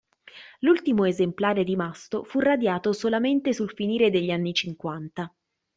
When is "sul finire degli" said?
3.53-4.31